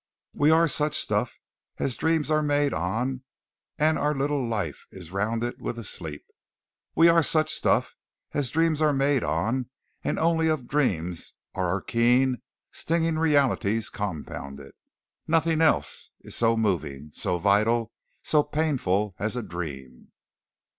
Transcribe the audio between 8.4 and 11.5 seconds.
dreams are made on, and only of dreams